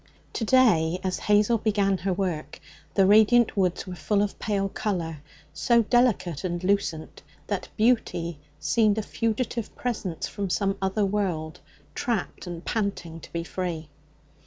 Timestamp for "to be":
13.19-13.43